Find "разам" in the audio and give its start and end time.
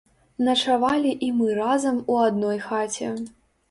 1.61-2.03